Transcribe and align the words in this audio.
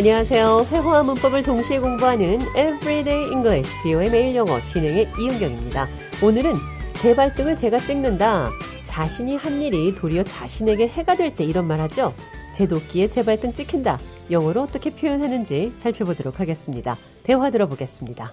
안녕하세요. 0.00 0.66
회화와 0.70 1.02
문법을 1.02 1.42
동시에 1.42 1.78
공부하는 1.78 2.40
Everyday 2.56 3.32
English, 3.32 3.70
비오의 3.82 4.10
매일 4.10 4.34
영어 4.34 4.58
진행의 4.64 5.10
이은경입니다. 5.20 5.86
오늘은 6.24 6.54
제 6.94 7.14
발등을 7.14 7.54
제가 7.54 7.76
찍는다. 7.80 8.48
자신이 8.82 9.36
한 9.36 9.60
일이 9.60 9.94
도리어 9.94 10.22
자신에게 10.22 10.88
해가 10.88 11.16
될 11.16 11.34
때 11.34 11.44
이런 11.44 11.66
말 11.66 11.80
하죠. 11.80 12.14
제 12.50 12.66
도끼에 12.66 13.08
제 13.08 13.22
발등 13.22 13.52
찍힌다. 13.52 13.98
영어로 14.30 14.62
어떻게 14.62 14.88
표현하는지 14.88 15.72
살펴보도록 15.74 16.40
하겠습니다. 16.40 16.96
대화 17.22 17.50
들어보겠습니다. 17.50 18.32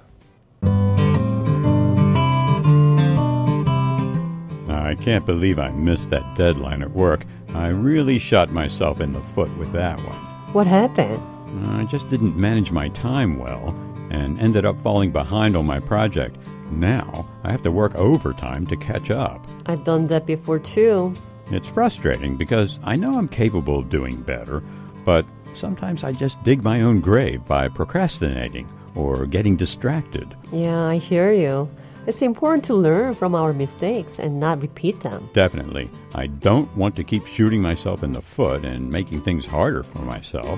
I 4.70 4.96
can't 4.96 5.26
believe 5.26 5.62
I 5.62 5.74
missed 5.74 6.12
that 6.12 6.24
deadline 6.38 6.82
at 6.82 6.96
work. 6.96 7.28
I 7.54 7.68
really 7.72 8.16
shot 8.16 8.50
myself 8.54 9.04
in 9.04 9.12
the 9.12 9.22
foot 9.34 9.52
with 9.60 9.74
that 9.74 9.98
one. 10.00 10.16
What 10.54 10.66
happened? 10.66 11.37
I 11.66 11.86
just 11.86 12.08
didn't 12.10 12.36
manage 12.36 12.72
my 12.72 12.90
time 12.90 13.40
well 13.40 13.76
and 14.10 14.40
ended 14.40 14.66
up 14.66 14.82
falling 14.82 15.12
behind 15.12 15.56
on 15.56 15.66
my 15.66 15.80
project. 15.80 16.38
Now 16.72 17.28
I 17.44 17.52
have 17.52 17.62
to 17.64 17.72
work 17.72 17.96
overtime 17.96 18.66
to 18.68 18.76
catch 18.76 19.12
up. 19.12 19.46
I've 19.66 19.84
done 19.84 20.08
that 20.08 20.26
before 20.26 20.60
too. 20.60 21.14
It's 21.52 21.68
frustrating 21.68 22.36
because 22.36 22.80
I 22.84 22.96
know 22.96 23.18
I'm 23.18 23.28
capable 23.28 23.80
of 23.80 23.90
doing 23.90 24.22
better, 24.22 24.62
but 25.06 25.26
sometimes 25.54 26.04
I 26.04 26.12
just 26.12 26.42
dig 26.44 26.64
my 26.64 26.82
own 26.82 27.00
grave 27.00 27.46
by 27.46 27.70
procrastinating 27.70 28.68
or 28.96 29.26
getting 29.26 29.56
distracted. 29.56 30.36
Yeah, 30.52 30.84
I 30.84 30.98
hear 30.98 31.32
you. 31.32 31.70
It's 32.06 32.22
important 32.22 32.64
to 32.66 32.74
learn 32.74 33.14
from 33.14 33.36
our 33.36 33.52
mistakes 33.52 34.18
and 34.18 34.40
not 34.40 34.62
repeat 34.62 35.02
them. 35.02 35.30
Definitely. 35.34 35.90
I 36.16 36.28
don't 36.28 36.74
want 36.78 36.96
to 36.96 37.04
keep 37.04 37.26
shooting 37.26 37.62
myself 37.62 38.02
in 38.02 38.14
the 38.14 38.22
foot 38.22 38.64
and 38.64 38.90
making 38.90 39.22
things 39.22 39.46
harder 39.46 39.84
for 39.84 40.00
myself. 40.00 40.58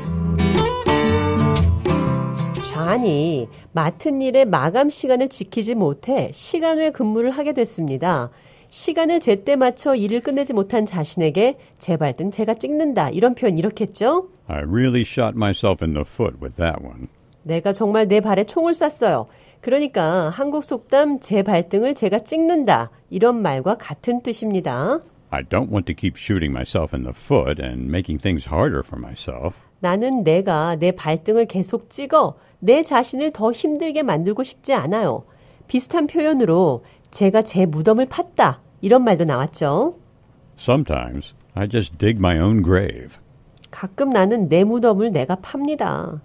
잔이 2.88 3.48
맡은 3.74 4.22
일의 4.22 4.46
마감 4.46 4.90
시간을 4.90 5.28
지키지 5.30 5.76
못해 5.76 6.32
시간 6.34 6.78
외 6.78 6.92
근무를 6.92 7.30
하게 7.32 7.52
됐습니다. 7.54 8.30
시간을 8.70 9.20
제때 9.20 9.56
맞춰 9.56 9.96
일을 9.96 10.22
끝내지 10.22 10.54
못한 10.54 10.86
자신에게 10.86 11.58
제 11.78 11.98
발 11.98 12.14
등 12.16 12.32
제가 12.32 12.54
찍는다. 12.54 13.10
이런 13.10 13.36
표현 13.36 13.58
이렇겠죠? 13.58 14.30
I 14.48 14.60
really 14.60 15.02
shot 15.02 15.34
myself 15.36 15.84
in 15.84 15.94
the 15.94 16.06
foot 16.08 16.38
with 16.42 16.56
that 16.56 16.82
one. 16.84 17.08
내가 17.44 17.72
정말 17.74 18.08
내 18.08 18.22
발에 18.22 18.44
총을 18.46 18.74
쐈어요. 18.76 19.28
그러니까 19.62 20.30
한국 20.30 20.64
속담 20.64 21.20
제 21.20 21.44
발등을 21.44 21.96
제가 21.96 22.20
찍는다. 22.20 22.92
이런 23.10 23.42
말과 23.42 23.76
같은 23.76 24.22
뜻입니다. 24.22 25.00
I 25.32 25.44
don't 25.44 25.70
want 25.70 25.86
to 25.92 25.96
keep 25.96 26.16
shooting 26.18 26.52
myself 26.56 26.96
in 26.96 27.04
the 27.04 27.14
foot 27.14 27.62
and 27.62 27.88
making 27.90 28.22
things 28.22 28.48
harder 28.48 28.82
for 28.86 28.98
myself. 29.04 29.56
나는 29.80 30.24
내가 30.24 30.76
내 30.76 30.92
발등을 30.92 31.46
계속 31.46 31.90
찍어 31.90 32.36
내 32.60 32.84
자신을 32.84 33.32
더 33.32 33.52
힘들게 33.52 34.04
만들고 34.04 34.44
싶지 34.44 34.74
않아요. 34.74 35.24
비슷한 35.68 36.08
표현으로 36.08 36.84
제가 37.12 37.44
제 37.44 37.66
무덤을 37.66 38.08
팠다. 38.08 38.58
이런 38.82 39.04
말도 39.04 39.24
나왔죠. 39.24 39.96
Sometimes 40.60 41.34
I 41.54 41.68
just 41.70 41.98
dig 41.98 42.18
my 42.18 42.38
own 42.40 42.64
grave. 42.64 43.18
가끔 43.72 44.10
나는 44.10 44.50
내 44.50 44.64
무덤을 44.64 45.12
내가 45.12 45.36
팝니다. 45.36 46.22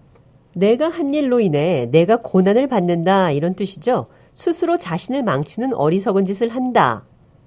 내가 0.54 0.88
한 0.88 1.14
일로 1.14 1.40
인해 1.40 1.86
내가 1.90 2.16
고난을 2.16 2.68
받는다. 2.68 3.30
이런 3.30 3.54
뜻이죠. 3.54 4.06
스스로 4.32 4.76
자신을 4.76 5.22
망치는 5.22 5.74
어리석은 5.74 6.26
짓을 6.26 6.48
한다. 6.48 7.04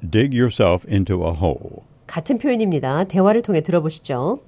Dig 0.10 0.38
yourself 0.38 0.88
into 0.90 1.26
a 1.26 1.34
hole. 1.34 1.82
같은 2.06 2.38
표현입니다. 2.38 3.06
대화를 3.06 3.42
통해 3.42 3.62
들어보시죠. 3.62 4.40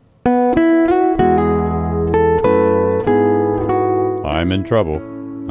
I'm 4.49 4.53
in 4.61 4.63
trouble. 4.63 4.95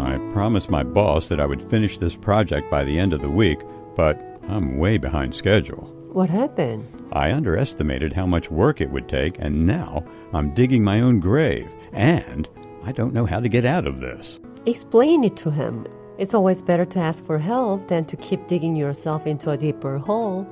I 0.00 0.18
promised 0.32 0.70
my 0.70 0.82
boss 0.82 1.28
that 1.28 1.38
I 1.38 1.46
would 1.46 1.62
finish 1.70 1.98
this 1.98 2.16
project 2.16 2.68
by 2.68 2.82
the 2.82 2.98
end 2.98 3.12
of 3.12 3.20
the 3.20 3.30
week, 3.30 3.60
but 3.94 4.20
I'm 4.48 4.76
way 4.76 4.98
behind 4.98 5.36
schedule. 5.36 5.84
What 6.12 6.28
happened? 6.28 6.84
I 7.12 7.30
underestimated 7.30 8.12
how 8.12 8.26
much 8.26 8.50
work 8.50 8.80
it 8.80 8.90
would 8.90 9.08
take, 9.08 9.38
and 9.38 9.68
now 9.68 10.04
I'm 10.32 10.52
digging 10.52 10.82
my 10.82 11.00
own 11.00 11.20
grave, 11.20 11.70
and 11.92 12.48
I 12.82 12.90
don't 12.90 13.14
know 13.14 13.24
how 13.24 13.38
to 13.38 13.48
get 13.48 13.64
out 13.64 13.86
of 13.86 14.00
this. 14.00 14.40
Explain 14.66 15.22
it 15.22 15.36
to 15.36 15.52
him. 15.52 15.86
It's 16.18 16.34
always 16.34 16.60
better 16.60 16.84
to 16.86 16.98
ask 16.98 17.24
for 17.24 17.38
help 17.38 17.86
than 17.86 18.04
to 18.06 18.16
keep 18.16 18.48
digging 18.48 18.74
yourself 18.74 19.28
into 19.28 19.52
a 19.52 19.56
deeper 19.56 19.98
hole. 19.98 20.44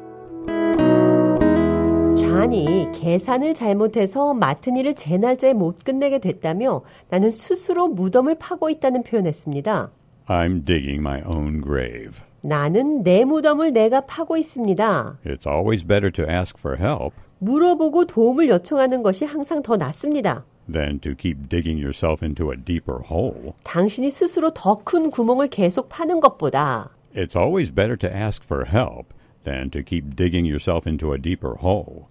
잔이 2.46 2.86
계산을 2.92 3.54
잘못해서 3.54 4.32
맡은 4.32 4.76
일을 4.76 4.94
제 4.94 5.18
날짜에 5.18 5.52
못 5.52 5.82
끝내게 5.84 6.20
됐다며 6.20 6.82
나는 7.08 7.32
스스로 7.32 7.88
무덤을 7.88 8.36
파고 8.36 8.70
있다는 8.70 9.02
표현했습니다. 9.02 9.90
I'm 10.28 10.64
digging 10.64 11.00
my 11.00 11.22
own 11.26 11.60
grave. 11.60 12.20
나는 12.42 13.02
내 13.02 13.24
무덤을 13.24 13.72
내가 13.72 14.02
파고 14.02 14.36
있습니다. 14.36 15.18
It's 15.26 15.44
always 15.44 15.84
better 15.84 16.12
to 16.12 16.24
ask 16.32 16.56
for 16.56 16.80
help 16.80 17.16
물어보고 17.40 18.06
도움을 18.06 18.48
요청하는 18.48 19.02
것이 19.02 19.24
항상 19.24 19.60
더 19.62 19.76
낫습니다. 19.76 20.44
than 20.72 21.00
to 21.00 21.16
keep 21.16 21.48
digging 21.48 21.82
yourself 21.82 22.24
into 22.24 22.52
a 22.52 22.56
deeper 22.64 23.00
hole. 23.10 23.54
당신이 23.64 24.08
스스로 24.10 24.52
더 24.52 24.76
큰 24.84 25.10
구멍을 25.10 25.48
계속 25.48 25.88
파는 25.88 26.20
것보다 26.20 26.90
It's 27.12 27.34
always 27.36 27.74
better 27.74 27.96
to 27.96 28.08
ask 28.08 28.44
for 28.44 28.64
help 28.72 29.12
than 29.42 29.68
to 29.70 29.82
keep 29.82 30.14
digging 30.14 30.46
yourself 30.46 30.88
into 30.88 31.12
a 31.12 31.18
deeper 31.20 31.54
hole. 31.60 32.06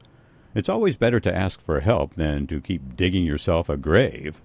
It's 0.54 0.68
always 0.68 0.96
better 0.98 1.20
to 1.20 1.30
ask 1.34 1.60
for 1.62 1.80
help 1.80 2.14
than 2.16 2.46
to 2.48 2.60
keep 2.60 2.96
digging 2.96 3.24
yourself 3.24 3.70
a 3.72 3.76
grave. 3.80 4.40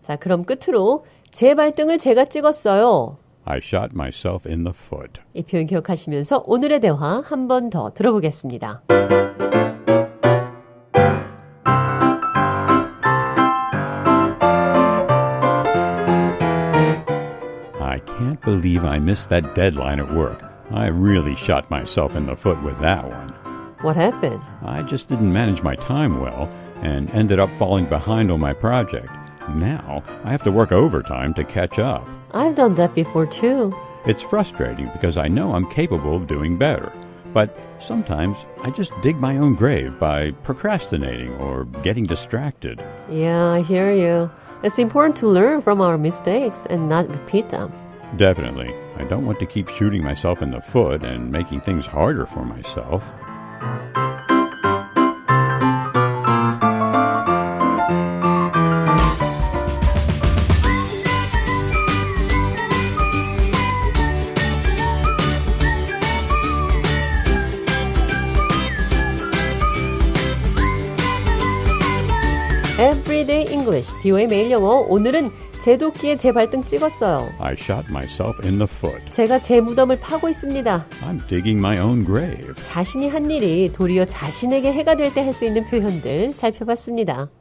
자, 0.00 0.16
그럼 0.16 0.44
끝으로 0.44 1.04
제 1.32 1.54
발등을 1.54 1.98
제가 1.98 2.26
찍었어요. 2.26 3.16
I 3.44 3.58
shot 3.58 3.92
myself 3.94 4.48
in 4.48 4.64
the 4.64 4.72
foot. 4.74 5.20
이 5.34 5.42
표현 5.42 5.66
기억하시면서 5.66 6.44
오늘의 6.46 6.80
대화 6.80 7.20
한 7.24 7.48
번 7.48 7.68
더 7.70 7.90
들어보겠습니다. 7.90 8.82
I 17.80 17.98
can't 18.06 18.40
believe 18.42 18.84
I 18.84 18.98
missed 18.98 19.28
that 19.30 19.54
deadline 19.54 20.00
at 20.00 20.12
work. 20.12 20.42
I 20.70 20.86
really 20.86 21.34
shot 21.34 21.70
myself 21.70 22.14
in 22.16 22.26
the 22.26 22.36
foot 22.36 22.62
with 22.62 22.78
that 22.80 23.04
one. 23.08 23.32
What 23.81 23.95
happened? 23.95 24.41
I 24.63 24.81
just 24.83 25.09
didn't 25.09 25.31
manage 25.31 25.61
my 25.61 25.75
time 25.75 26.19
well 26.19 26.49
and 26.81 27.09
ended 27.11 27.39
up 27.39 27.55
falling 27.57 27.85
behind 27.85 28.31
on 28.31 28.39
my 28.39 28.53
project. 28.53 29.09
Now 29.55 30.03
I 30.23 30.31
have 30.31 30.43
to 30.43 30.51
work 30.51 30.71
overtime 30.71 31.33
to 31.35 31.43
catch 31.43 31.79
up. 31.79 32.07
I've 32.33 32.55
done 32.55 32.75
that 32.75 32.95
before 32.95 33.25
too. 33.25 33.75
It's 34.05 34.21
frustrating 34.21 34.89
because 34.93 35.17
I 35.17 35.27
know 35.27 35.53
I'm 35.53 35.69
capable 35.69 36.15
of 36.15 36.27
doing 36.27 36.57
better. 36.57 36.91
But 37.33 37.57
sometimes 37.79 38.37
I 38.63 38.69
just 38.69 38.91
dig 39.01 39.17
my 39.17 39.37
own 39.37 39.55
grave 39.55 39.99
by 39.99 40.31
procrastinating 40.43 41.33
or 41.35 41.65
getting 41.83 42.05
distracted. 42.05 42.81
Yeah, 43.09 43.51
I 43.51 43.61
hear 43.61 43.91
you. 43.91 44.31
It's 44.63 44.79
important 44.79 45.17
to 45.17 45.27
learn 45.27 45.61
from 45.61 45.81
our 45.81 45.97
mistakes 45.97 46.65
and 46.69 46.87
not 46.87 47.09
repeat 47.09 47.49
them. 47.49 47.73
Definitely. 48.15 48.73
I 48.97 49.03
don't 49.03 49.25
want 49.25 49.39
to 49.39 49.45
keep 49.45 49.67
shooting 49.67 50.03
myself 50.03 50.41
in 50.41 50.51
the 50.51 50.61
foot 50.61 51.03
and 51.03 51.31
making 51.31 51.61
things 51.61 51.85
harder 51.85 52.25
for 52.25 52.45
myself. 52.45 53.11
Everyday 72.77 73.45
English, 73.49 73.89
비오의 74.01 74.27
매일 74.27 74.51
영어. 74.51 74.85
오늘은 74.89 75.31
제 75.65 75.75
도끼에 75.79 76.15
제 76.15 76.31
발등 76.31 76.63
찍었어요. 76.63 77.27
I 77.39 77.53
shot 77.57 77.87
myself 77.89 78.37
in 78.45 78.59
the 78.59 78.67
foot. 78.69 79.01
제가 79.09 79.39
제 79.41 79.59
무덤을 79.59 79.99
파고 79.99 80.29
있습니다. 80.29 80.85
I'm 81.01 81.17
digging 81.27 81.57
my 81.57 81.79
own 81.79 82.05
grave. 82.05 82.53
자신이 82.61 83.09
한 83.09 83.31
일이 83.31 83.73
도리어 83.73 84.05
자신에게 84.05 84.71
해가 84.71 84.95
될 84.95 85.11
때 85.15 85.21
할 85.21 85.33
수 85.33 85.43
있는 85.43 85.65
표현들 85.65 86.33
살펴봤습니다. 86.35 87.29